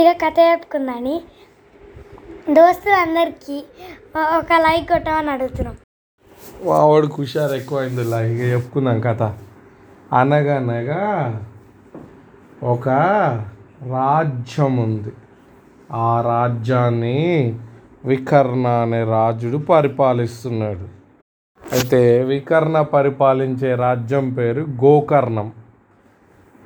ఇక 0.00 0.16
కథ 0.26 0.40
చెప్పుకుందని 0.40 1.20
దోస్తులందరికీ 2.50 3.64
ఒక 4.38 4.52
లైక్ 4.52 4.88
కొట్టమని 4.88 5.30
అడుగుతున్నాం. 5.30 5.76
వాడు 6.64 7.06
హుషారు 7.06 7.52
ఎక్కువైంది 7.52 8.02
ఇలా 8.02 8.22
ఇక 8.22 8.40
చెప్పుకుందాం 8.40 9.00
కథ. 9.00 9.22
అనగనగా 10.14 11.04
ఒక 12.62 12.88
రాజ్యం 13.88 14.76
ఉంది. 14.76 15.12
ఆ 15.92 16.20
రాజ్యాన్ని 16.20 17.58
వికర్ణ 18.04 18.66
అనే 18.66 19.04
రాజుడు 19.04 19.56
పరిపాలిస్తున్నాడు. 19.56 20.88
అయితే 21.72 22.22
వికర్ణ 22.22 22.80
పరిపాలించే 22.80 23.74
రాజ్యం 23.74 24.32
పేరు 24.32 24.60
గోకర్ణం. 24.60 25.52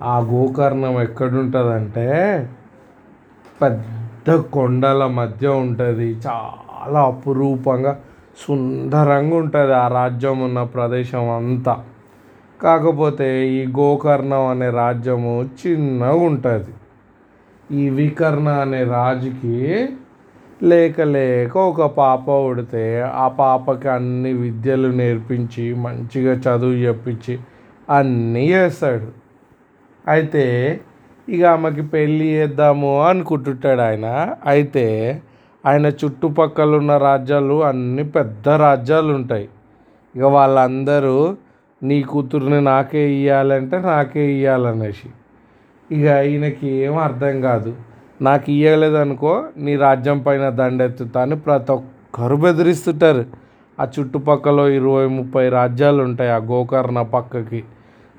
ఆ 0.02 0.18
గోకర్ణం 0.18 1.02
ఎక్కడుంటుందంటే 1.02 2.08
పెద్ద 3.62 4.36
కొండల 4.36 5.06
మధ్య 5.06 5.48
ఉంటుంది. 5.48 6.16
చాలా 6.26 7.00
అపురూపంగా 7.00 8.00
సుందరంగా 8.38 9.36
ఉంటుంది 9.36 9.74
ఆ 9.74 9.88
రాజ్యం 9.88 10.40
ఉన్న 10.40 10.62
ప్రదేశం 10.62 11.30
అంతా. 11.30 11.84
కాకపోతే 12.62 13.48
ఈ 13.48 13.66
గోకర్ణం 13.66 14.46
అనే 14.46 14.70
రాజ్యము 14.70 15.44
చిన్నగా 15.44 16.12
ఉంటుంది. 16.12 16.72
ఈ 17.76 17.90
వికర్ణ 17.90 18.48
అనే 18.48 18.84
రాజుకి 18.84 19.88
లేక 20.62 21.00
లేక 21.00 21.56
ఒక 21.58 21.82
పాప 21.82 22.30
ఉడితే 22.30 23.10
ఆ 23.14 23.28
పాపకి 23.28 23.88
అన్ని 23.88 24.32
విద్యలు 24.32 24.88
నేర్పించి 24.88 25.74
మంచిగా 25.74 26.32
చదువు 26.32 26.72
చెప్పించి 26.72 27.38
అన్నీ 27.90 28.52
చేస్తాడు. 28.52 29.08
అయితే 30.10 30.44
ఇక 31.28 31.44
ఆమెకి 31.44 31.82
పెళ్ళి 31.82 32.26
చేద్దాము 32.26 33.02
అనుకుంటుంటాడు 33.02 33.80
ఆయన. 33.80 34.34
అయితే 34.46 34.86
ఆయన 35.66 35.86
చుట్టుపక్కల 35.86 36.76
ఉన్న 36.76 36.96
రాజ్యాలు 36.96 37.64
అన్ని 37.64 38.04
పెద్ద 38.04 38.48
రాజ్యాలు 38.48 39.12
ఉంటాయి. 39.12 39.48
ఇక 40.16 40.22
వాళ్ళందరూ 40.22 41.36
నీ 41.82 42.02
కూతురుని 42.02 42.60
నాకే 42.60 43.10
ఇవ్వాలంటే 43.12 43.78
నాకే 43.78 44.32
ఇవ్వాలనేసి 44.32 45.08
ఇక 45.94 46.06
ఈయనకి 46.06 46.68
ఏం 46.68 46.98
అర్థం 46.98 47.40
కాదు. 47.40 47.74
నాకు 48.22 48.50
ఇవ్వలేదనుకో 48.50 49.44
నీ 49.56 49.76
రాజ్యం 49.76 50.18
పైన 50.22 50.48
దండెత్తుతా 50.48 51.22
అని 51.22 51.36
ప్రతి 51.36 51.72
ఒక్కరు 51.72 52.36
బెదిరిస్తుంటారు. 52.36 53.24
ఆ 53.80 53.86
చుట్టుపక్కల 53.98 54.60
ఇరవై 54.60 55.06
ముప్పై 55.06 55.48
రాజ్యాలు 55.48 56.02
ఉంటాయి 56.02 56.30
ఆ 56.30 56.36
గోకర్ణ 56.36 57.02
పక్కకి. 57.02 57.64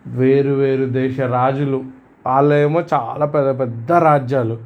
వేరు 0.08 0.52
వేరు 0.52 0.86
దేశ 0.86 1.20
రాజులు. 1.20 2.05
వాళ్ళేమో 2.28 2.84
చాలా 2.94 3.26
పెద్ద 3.26 3.60
పెద్ద 3.60 3.92
రాజ్యాలు. 3.92 4.58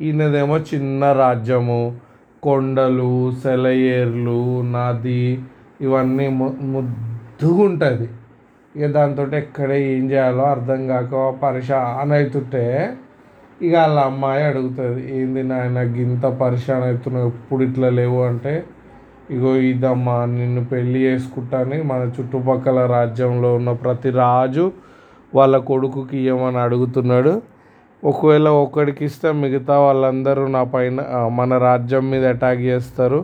ఈయనదేమో 0.00 0.58
చిన్న 0.58 1.12
రాజ్యము. 1.12 1.96
కొండలు 2.42 3.32
సెలయేర్లు 3.42 4.62
నది 4.62 5.42
ఇవన్నీ 5.80 6.28
ము- 6.28 6.86
ఇక 8.76 8.86
దాంతో 8.86 9.26
ఎక్కడ 9.36 9.72
ఏం 9.72 10.10
చేయాలో 10.10 10.42
అర్థం 10.42 10.86
కాక 10.86 11.34
పరిశాన్ 11.42 12.12
అవుతుంటే 12.12 12.94
ఇక 13.62 13.76
వాళ్ళ 13.76 14.00
అమ్మాయి 14.00 14.44
అడుగుతుంది 14.44 15.20
ఏంది 15.20 15.42
నాయన 15.42 15.78
గింత 15.80 16.22
పరిశాన్ 16.22 16.84
అవుతున్నావు? 16.84 17.26
ఎప్పుడు 17.26 17.64
ఇట్లా 17.64 17.88
లేవు? 17.88 18.22
అంటే 18.22 18.64
ఇగో 19.30 19.56
ఇదమ్మా 19.56 20.24
నిన్ను 20.24 20.64
పెళ్ళి 20.64 21.00
చేసుకుంటాని. 21.00 21.82
మన 21.82 22.10
చుట్టుపక్కల 22.20 22.86
రాజ్యంలో 22.86 23.54
ఉన్న 23.54 23.72
ప్రతి 23.72 24.10
రాజు 24.10 24.72
వాళ్ళ 25.38 25.56
కొడుకుకి 25.70 26.16
ఇవ్వమని 26.28 26.60
అడుగుతున్నాడు? 26.64 27.32
ఒకవేళ 28.02 28.48
ఒక్కడికి 28.64 29.02
ఇస్తే 29.08 29.28
మిగతా 29.42 29.76
వాళ్ళందరూ 29.84 30.42
నా 30.56 30.62
పైన 30.74 31.00
మన 31.38 31.58
రాజ్యం 31.68 32.04
మీద 32.12 32.24
అటాక్ 32.34 32.62
చేస్తారు. 32.70 33.20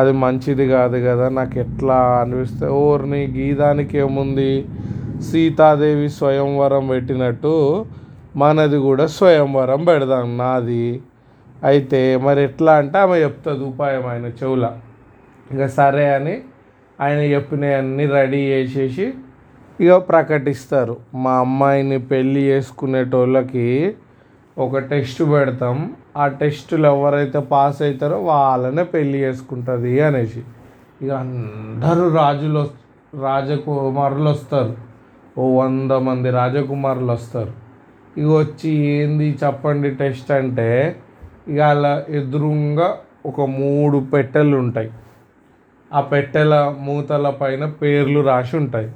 అది 0.00 0.12
మంచిది 0.22 0.64
కాదు 0.76 0.98
కదా 1.08 1.26
నాకు 1.38 1.56
ఎట్లా 1.64 1.98
అనిపిస్తే 2.22 2.66
ఓర్ని 2.84 3.20
గీదానికి 3.36 3.98
ఏముంది? 4.04 4.52
సీతాదేవి 5.28 6.08
స్వయంవరం 6.18 6.84
పెట్టినట్టు 6.92 7.52
మనది 8.42 8.78
కూడా 8.88 9.04
స్వయంవరం 9.18 9.80
పెడదాం 9.88 10.26
నాది. 10.40 10.86
అయితే 11.68 12.00
మరి 12.24 12.40
ఎట్లా 12.48 12.72
అంటే 12.80 12.96
ఆమె 13.04 13.16
చెప్తుంది 13.24 13.64
ఉపాయం 13.70 14.04
ఆయన 14.12 14.26
చెవుల. 14.40 14.66
ఇంకా 15.52 15.66
సరే 15.78 16.04
అని 16.16 16.34
ఆయన 16.98 17.20
చెప్పినవన్నీ 17.34 18.04
రెడీ 18.16 18.40
చేసేసి 18.52 19.06
ఇక 19.80 19.94
ప్రకటిస్తారు. 20.10 20.96
మా 21.14 21.32
అమ్మాయిని 21.38 21.98
పెళ్ళి 21.98 22.42
చేసుకునేటోళ్ళకి 22.50 23.66
ఒక 24.58 24.78
టెస్ట్ 24.78 25.22
పెడతాం. 25.32 25.76
ఆ 26.16 26.26
టెస్టులు 26.40 26.86
ఎవరైతే 26.86 27.38
పాస్ 27.52 27.82
అవుతారో 27.82 28.18
వాళ్ళనే 28.24 28.84
పెళ్ళి 28.94 29.18
చేసుకుంటుంది 29.18 30.00
అనేసి. 30.00 30.42
ఇక 31.02 31.10
అందరూ 31.10 32.04
రాజులు 32.14 32.62
రాజకుమారులు 33.22 34.28
వస్తారు. 34.30 34.76
ఓ 35.38 35.46
వంద 35.60 35.92
మంది 36.08 36.30
రాజకుమారులు 36.30 37.12
వస్తారు. 37.12 37.52
ఇక 38.20 38.28
వచ్చి 38.42 38.70
ఏంది 38.70 39.38
చెప్పండి 39.44 39.90
టెస్ట్ 39.90 40.30
అంటే 40.30 40.68
ఇక 41.48 41.58
అలా 41.72 42.04
ఎదురుగా 42.08 42.88
ఒక 43.26 43.40
మూడు 43.40 43.98
పెట్టెలు 44.12 44.56
ఉంటాయి 44.56 44.90
ఆ 45.92 46.00
పెట్టెల 46.00 46.54
మూతల 46.78 47.30
పైన 47.30 47.64
పేర్లు 47.80 48.20
రాసి 48.20 48.56
ఉంటాయి 48.56 48.88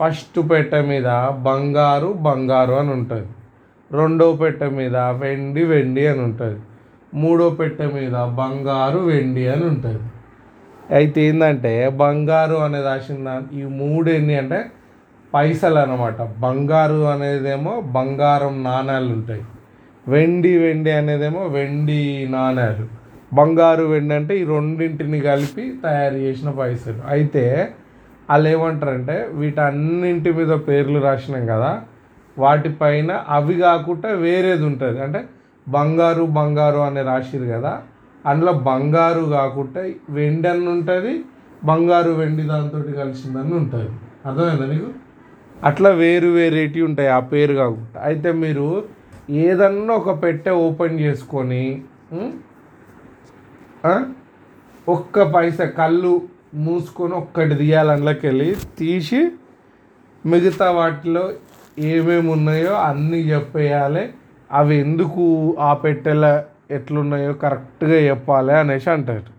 ఫస్ట్ 0.00 0.38
పెట్టె 0.50 0.80
మీద 0.90 1.08
బంగారు 1.48 2.08
బంగారు 2.26 2.72
అని 2.72 2.90
ఉంటుంది. 2.90 3.28
రెండో 3.90 4.26
పెట్టె 4.32 4.68
మీద 4.78 4.96
వెండి 5.22 5.62
వెండి 5.64 6.04
అని 6.06 6.20
ఉంటుంది. 6.20 6.58
మూడో 7.12 7.46
పెట్టె 7.50 7.86
మీద 7.96 8.16
బంగారు 8.40 9.00
వెండి 9.10 9.44
అని 9.48 9.64
ఉంటుంది. 9.64 10.02
అయితే 10.96 11.20
ఏంటంటే 11.28 11.72
బంగారు 12.02 12.56
అనేది 12.64 12.84
రాసిన 12.84 13.28
ఈ 13.52 13.62
మూడు 13.80 14.08
ఎన్ని 14.10 14.34
అంటే 14.38 14.58
పైసలు 15.32 15.78
అనమాట 15.78 16.22
బంగారు 16.44 16.98
అనేదేమో 17.12 17.72
బంగారం 17.96 18.56
నాణాలు 18.62 19.08
ఉంటాయి. 19.12 19.44
వెండి 20.08 20.52
వెండి 20.58 20.90
అనేదేమో 20.90 21.42
వెండి 21.56 22.00
నాణాలు. 22.30 22.84
బంగారు 23.34 23.84
వెండి 23.92 24.14
అంటే 24.14 24.34
ఈ 24.40 24.44
రెండింటిని 24.44 25.20
కలిపి 25.20 25.64
తయారు 25.84 26.18
చేసిన 26.24 26.50
పైసలు. 26.50 27.00
అయితే 27.14 27.44
వాళ్ళు 28.30 28.46
ఏమంటారంటే 28.54 29.16
వీటన్నింటి 29.40 30.30
మీద 30.38 30.52
పేర్లు 30.68 30.98
రాసినాం 31.06 31.44
కదా 31.52 31.72
వాటిపైన 32.36 33.10
అవి 33.36 33.54
కాకుండా 33.66 34.10
వేరేది 34.24 34.64
ఉంటుంది. 34.70 34.98
అంటే 35.06 35.20
బంగారు 35.66 36.24
బంగారు 36.38 36.80
అని 36.86 37.02
రాసిరు 37.10 37.46
కదా 37.54 37.72
అందులో 38.24 38.52
బంగారు 38.68 39.22
కాకుండా 39.38 39.82
వెండి 40.16 40.48
అని 40.52 40.68
ఉంటుంది 40.74 41.12
బంగారు 41.70 42.10
వెండి 42.20 42.44
దాంతో 42.52 42.78
కలిసిందని 43.00 43.54
ఉంటుంది. 43.60 43.90
అర్థమైందా 44.26 44.66
నీకు? 44.72 44.90
అట్లా 45.68 45.90
వేరు 46.02 46.30
వేరేటి 46.36 46.80
ఉంటాయి 46.88 47.10
ఆ 47.16 47.20
పేరు 47.32 47.54
కాకుండా. 47.62 47.98
అయితే 48.08 48.30
మీరు 48.44 48.66
ఏదన్నా 49.42 49.92
ఒక 50.00 50.12
పెట్టె 50.22 50.52
ఓపెన్ 50.66 50.96
చేసుకొని 51.04 51.64
ఒక్క 54.86 55.22
పైసా 55.34 55.66
కళ్ళు 55.78 56.14
మూసుకొని 56.54 57.12
ఒక్కటి 57.12 57.54
తీయాలి 57.54 57.90
అందులోకి 57.90 58.26
వెళ్ళి 58.26 58.56
తీసి 58.78 59.28
మిగతా 60.26 60.70
వాటిలో 60.70 61.30
ఏమేమి 61.78 62.30
ఉన్నాయో 62.30 62.74
అన్నీ 62.74 63.18
చెప్పేయాలి. 63.18 64.12
అవి 64.52 64.76
ఎందుకు 64.76 65.56
ఆ 65.58 65.74
పెట్టెల 65.74 66.44
ఎట్లున్నాయో 66.70 67.32
కరెక్ట్గా 67.32 67.96
చెప్పాలి 67.96 68.52
అనేసి 68.52 68.90
అంటారు. 68.90 69.34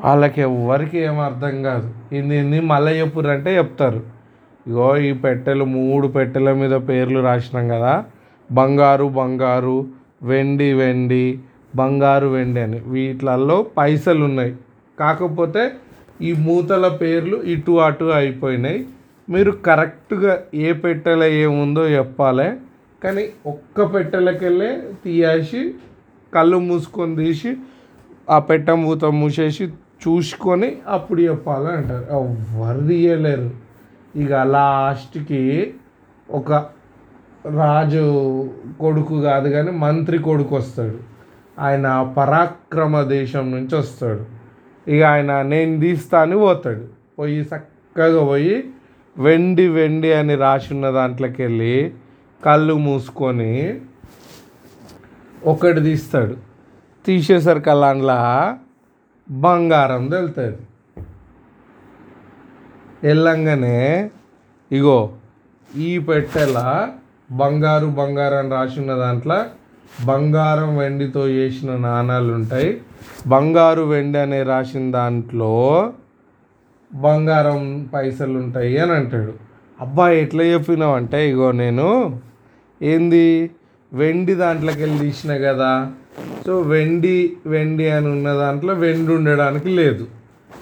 వాళ్ళకి 0.00 0.40
ఎవ్వరికి 0.40 0.98
ఏం 0.98 1.20
అర్థం 1.20 1.62
కాదు. 1.62 1.94
ఇన్ని 2.14 2.38
ఇది 2.38 2.60
మళ్ళీ 2.60 3.00
చెప్పురంటే 3.00 3.56
చెప్తారు. 3.56 4.02
ఇగో 4.66 4.96
ఈ 4.96 5.12
పెట్టెలు 5.12 5.64
మూడు 5.64 6.08
పెట్టెల 6.08 6.52
మీద 6.52 6.70
పేర్లు 6.70 7.20
రాసినాం 7.20 7.68
కదా. 7.68 8.04
బంగారు 8.52 9.04
బంగారు 9.04 9.86
వెండి 10.22 10.72
వెండి 10.72 11.40
బంగారు 11.76 12.26
వెండి 12.26 12.60
అని. 12.60 12.78
వీటిలల్లో 12.86 13.66
పైసలు 13.76 14.24
ఉన్నాయి 14.24 14.56
కాకపోతే 14.98 15.72
ఈ 16.22 16.32
మూతల 16.32 16.88
పేర్లు 16.88 17.42
ఇటు 17.42 17.72
అటు 17.72 18.04
అయిపోయినాయి. 18.04 18.86
మీరు 19.30 19.50
కరెక్ట్గా 19.50 20.38
ఏ 20.54 20.72
పెట్టెలో 20.72 21.24
ఏముందో 21.24 21.86
చెప్పాలి. 21.86 22.52
కానీ 23.04 23.28
ఒక్క 23.46 23.94
పెట్టెలకెళ్ళే 23.94 24.82
తీయాసి 25.04 25.74
కళ్ళు 26.34 26.58
మూసుకొని 26.58 27.16
తీసి 27.16 27.56
ఆ 28.30 28.38
పెట్ట 28.38 28.70
మూత 28.70 29.04
మూసేసి 29.04 29.64
చూసుకొని 30.08 30.78
అప్పుడు 30.88 31.20
చెప్పాలి 31.20 31.68
అంటారు. 31.68 32.06
ఎవ్వరు 32.10 32.86
తీయలేరు. 32.86 33.50
ఇక 34.16 34.32
లాస్ట్కి 34.32 35.74
ఒక 36.30 36.52
రాజు 37.54 38.04
కొడుకు 38.80 39.20
కాదు 39.20 39.48
కానీ 39.48 39.70
మంత్రి 39.70 40.18
కొడుకు 40.18 40.56
వస్తాడు. 40.56 40.98
ఆయన 41.58 42.14
పరాక్రమ 42.16 43.02
దేశం 43.02 43.50
నుంచి 43.50 43.76
వస్తాడు. 43.76 44.35
ఇక 44.88 45.02
ఆయన 45.02 45.42
నేను 45.42 45.80
తీస్తా 45.80 46.22
అని 46.22 46.36
పోతాడు. 46.36 46.84
పోయి 47.18 47.40
చక్కగా 47.40 48.24
పోయి 48.24 48.64
వెండి 49.18 49.68
వెండి 49.68 50.12
అని 50.12 50.34
రాసి 50.34 50.74
ఉన్న 50.74 50.90
దాంట్లోకి 50.90 51.42
వెళ్ళి 51.42 51.92
కళ్ళు 52.44 52.74
మూసుకొని 52.74 53.80
ఒకటి 55.44 55.80
తీస్తాడు. 55.80 56.36
తీసేసరికి 57.06 57.70
అందులో 57.70 58.18
బంగారం 59.30 60.06
తెలుతుంది. 60.06 60.58
వెళ్ళంగానే 63.02 64.10
ఇగో 64.72 64.98
ఈ 65.74 65.98
పెట్టెల 65.98 66.88
బంగారు 67.32 67.86
బంగారం 67.86 68.38
అని 68.38 68.50
రాసి 68.50 68.80
ఉన్న 68.80 68.94
దాంట్లో 68.94 69.38
బంగారం 70.04 70.78
వెండితో 70.78 71.26
చేసిన 71.28 71.76
నాణాలు 71.76 72.32
ఉంటాయి 72.32 72.80
బంగారు 73.26 73.82
వెండి 73.82 74.18
అనే 74.18 74.42
రాసిన 74.42 74.90
దాంట్లో 74.90 75.92
బంగారం 76.94 77.90
పైసలు 77.94 78.38
ఉంటాయి 78.38 78.78
అని 78.78 78.92
అంటాడు. 78.92 79.34
అబ్బా 79.80 80.10
ఎట్లా 80.10 80.44
చెప్పినావు 80.44 80.94
అంటే 80.94 81.30
ఇగో 81.30 81.52
నేను 81.52 82.20
ఏంది? 82.82 83.50
వెండి 83.92 84.34
దాంట్లోకి 84.34 84.80
వెళ్ళి 84.80 84.98
తీసిన 84.98 85.36
కదా. 85.36 85.92
సో 86.46 86.60
వెండి 86.60 87.32
వెండి 87.46 87.90
అని 87.90 88.08
ఉన్న 88.08 88.34
దాంట్లో 88.34 88.74
వెండి 88.74 89.12
ఉండడానికి 89.12 89.68
లేదు. 89.68 90.06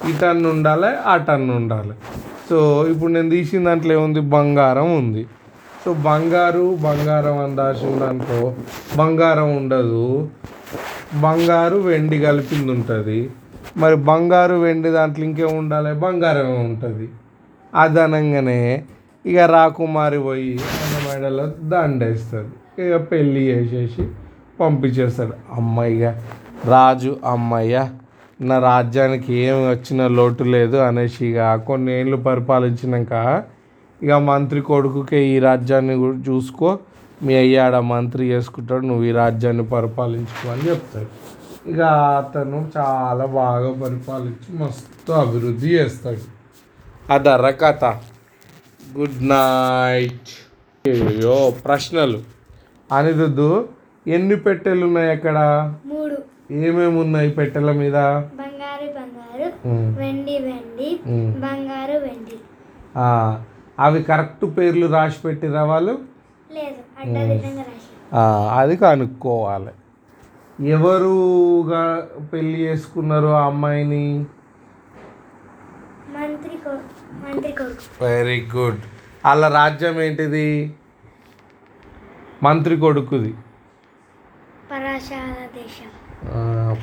ఈ 0.08 0.12
టన్ను 0.22 0.48
ఉండాలి 0.50 0.86
ఆ 1.06 1.16
టన్ను 1.16 1.56
ఉండాలి 1.56 1.94
సో 2.48 2.86
ఇప్పుడు 2.90 3.12
నేను 3.12 3.30
తీసిన 3.30 3.64
దాంట్లో 3.64 3.94
ఏముంది? 3.94 4.20
బంగారం 4.20 4.96
ఉంది. 4.96 5.26
సో 5.84 5.92
బంగారు 5.92 6.78
బంగారం 6.80 7.38
అని 7.38 7.56
దాచి 7.56 8.04
అనుకో 8.04 8.54
బంగారం 8.96 9.56
ఉండదు. 9.56 10.28
బంగారు 11.14 11.76
వెండి 11.76 12.18
కలిపింది 12.18 12.72
ఉంటుంది 12.72 13.30
మరి 13.76 13.96
బంగారు 13.96 14.54
వెండి 14.54 14.90
దాంట్లో 14.90 15.24
ఇంకేం 15.24 15.58
ఉండాలి? 15.58 15.94
బంగారమే 15.94 16.58
ఉంటుంది. 16.58 17.08
అదనంగానే 17.74 18.84
ఇక 19.26 19.38
రాకుమారి 19.38 20.18
పోయి 20.18 20.54
మన 20.54 21.20
మెడలో 21.20 21.52
దండేస్తాడు. 21.62 22.82
ఇక 22.82 23.12
పెళ్ళి 23.12 23.40
చేసేసి 23.40 24.08
పంపించేస్తాడు. 24.60 25.32
అమ్మయ్య 25.52 26.14
రాజు 26.66 27.16
అమ్మయ్య 27.24 27.88
నా 28.40 28.58
రాజ్యానికి 28.58 29.34
ఏం 29.34 29.70
వచ్చిన 29.70 30.06
లోటు 30.06 30.42
లేదు 30.42 30.76
అనేసి 30.76 31.26
ఇక 31.26 31.54
కొన్ని 31.54 32.00
ఏళ్ళు 32.00 32.16
పరిపాలించినాక 32.16 33.42
ఇక 34.04 34.12
మంత్రి 34.12 34.60
కొడుకుకే 34.60 35.20
ఈ 35.26 35.38
రాజ్యాన్ని 35.38 35.94
కూడా 35.94 36.18
చూసుకో. 36.18 36.78
మీ 37.22 37.34
అయ్యాడ 37.34 37.76
మంత్రి 37.76 38.24
చేసుకుంటాడు 38.30 38.84
నువ్వు 38.86 39.04
ఈ 39.04 39.12
రాజ్యాన్ని 39.12 39.64
పరిపాలించుకో 39.64 40.48
అని 40.52 40.64
చెప్తాడు. 40.70 41.10
ఇక 41.70 41.80
అతను 42.20 42.58
చాలా 42.76 43.26
బాగా 43.26 43.70
పరిపాలించి 43.82 44.58
మస్తు 44.58 45.12
అభివృద్ధి 45.12 45.68
చేస్తాడు. 45.74 46.24
అదర్ర 47.12 47.50
కథ. 47.50 47.84
గుడ్ 48.98 49.20
నైట్ 49.28 50.32
అయ్యో 50.88 51.54
ప్రశ్నలు. 51.64 52.20
అనిరుద్దు 52.92 53.68
ఎన్ని 54.06 54.36
పెట్టెలు 54.36 54.86
ఉన్నాయి 54.86 55.10
అక్కడ? 55.10 55.38
ఏమేమి 56.50 56.98
ఉన్నాయి 57.00 57.30
పెట్టెల 57.30 57.72
మీద? 57.72 57.98
బంగారు 58.40 58.88
బంగారు 58.98 59.46
వెండి 60.00 60.38
వెండి. 60.38 60.90
బంగారు 61.46 61.98
వెండి. 62.06 62.36
అవి 63.78 64.02
కరెక్ట్ 64.02 64.58
పేర్లు 64.58 64.86
రాసి 64.86 65.20
పెట్టిరా 65.26 65.62
వాళ్ళు? 65.64 65.98
లేదు 66.52 67.00
అడ్డదిడ్డంగా 67.00 67.62
రాసి 67.62 68.16
ఆ, 68.16 68.20
అది 68.58 68.76
కనుక్కోవాలి. 68.76 69.72
ఎవరుగా 70.68 72.08
పెళ్ళి 72.32 72.60
చేసుకున్నారు 72.60 73.26
ఆ 73.26 73.46
అమ్మాయిని? 73.46 74.26
Very 78.02 78.48
good. 78.56 78.82
వాళ్ళ 79.26 79.48
రాజ్యం 79.48 80.00
ఏంటిది? 80.00 80.76
మంత్రి 82.42 82.76
కొడుకుది. 82.76 83.34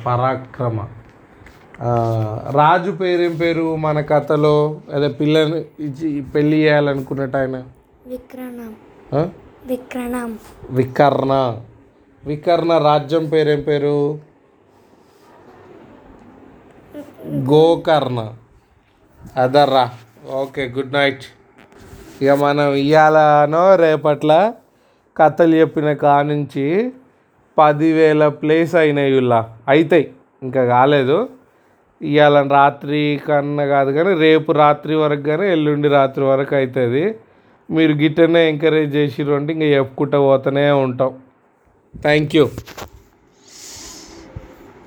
పరాక్రమ. 0.06 0.78
రాజు 2.50 2.90
పేరేం 2.90 3.36
పేరు 3.36 3.76
మన 3.76 4.00
కథలో? 4.00 4.80
అదే 4.94 5.08
పిల్లని 5.08 5.64
ఇచ్చి 5.80 6.22
పెళ్ళి 6.22 6.56
చేయాలనుకున్నట్టు 6.56 7.36
ఆయన? 7.36 7.62
విక్రణం? 8.06 8.74
విక్రణం 9.66 10.38
వికర్ణ. 10.70 11.60
వికర్ణ 12.24 12.78
రాజ్యం 12.78 13.28
పేరేం 13.28 13.60
పేరు? 13.60 14.18
గోకర్ణ. 17.26 18.32
అదర్రా. 19.36 19.90
Okay 20.32 20.64
good 20.64 20.92
night. 20.92 21.22
ఇక 22.22 22.30
మనం 22.30 22.74
ఇవాళనో 22.74 23.76
రేపట్ల 23.76 24.54
కథలు 25.16 25.54
చెప్పిన 25.54 25.92
కానుంచి 25.92 26.92
పదివేల 27.58 28.28
ప్లేస్ 28.28 28.74
అయినాయి 28.74 29.16
ఇలా. 29.16 29.58
అవుతాయి 29.68 30.12
ఇంకా 30.42 30.64
కాలేదు. 30.64 31.28
ఇవాళ 32.02 32.38
రాత్రి 32.58 33.00
కన్నా 33.26 33.64
కాదు 33.74 33.90
కానీ 33.92 34.12
రేపు 34.24 34.50
రాత్రి 34.62 34.94
వరకు 35.02 35.24
కానీ 35.30 35.46
ఎల్లుండి 35.56 35.88
రాత్రి 35.98 36.24
వరకు 36.24 36.54
అవుతుంది 36.56 37.04
మీరు 37.68 37.92
గిట్టనే 38.02 38.40
ఎంకరేజ్ 38.52 38.96
చేసిర్రు 38.96 39.34
అంటే 39.34 39.52
ఇంకా 39.52 39.68
చెప్పుకుంటూ 39.76 40.18
పోతూనే 40.28 40.64
ఉంటాం. 40.86 41.12
Thank 41.94 42.34
you 42.36 42.44